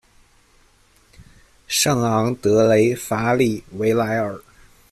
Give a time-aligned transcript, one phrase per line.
[1.67, 4.41] 圣昂德雷法里维莱尔。